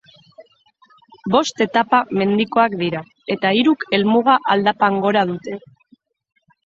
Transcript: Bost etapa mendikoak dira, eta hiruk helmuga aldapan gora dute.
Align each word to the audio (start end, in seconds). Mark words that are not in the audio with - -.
Bost 1.35 1.61
etapa 1.65 1.99
mendikoak 2.21 2.77
dira, 2.81 3.03
eta 3.35 3.51
hiruk 3.59 3.87
helmuga 3.99 4.39
aldapan 4.55 4.99
gora 5.05 5.23
dute. 5.35 5.59